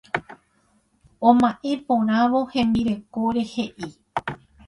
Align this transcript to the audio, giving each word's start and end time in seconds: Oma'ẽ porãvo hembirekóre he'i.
Oma'ẽ 1.31 1.73
porãvo 1.89 2.41
hembirekóre 2.55 3.43
he'i. 3.53 3.93